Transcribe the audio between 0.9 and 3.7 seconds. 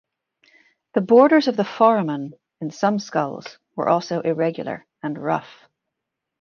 The borders of the foramen in some skulls